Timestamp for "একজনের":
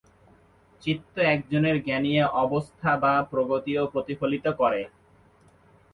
1.31-1.75